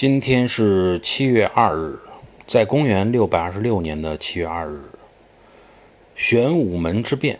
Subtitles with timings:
[0.00, 1.98] 今天是七月二日
[2.46, 4.80] 在公元六百二十六年的七月二日
[6.14, 7.38] 玄武门之变